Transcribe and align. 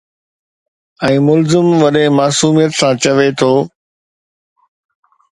۽ 1.07 1.17
ملزم 1.25 1.67
وڏي 1.81 2.01
معصوميت 2.19 2.71
سان 2.79 2.93
چوي 3.03 3.27
ٿو. 3.41 3.51